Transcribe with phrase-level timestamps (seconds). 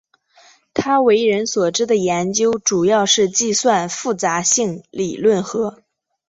[0.73, 5.83] 他为人所知的研究主要是计算复杂性理论和。